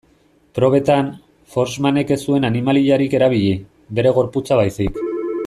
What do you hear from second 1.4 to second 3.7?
Forssmanek ez zuen animaliarik erabili,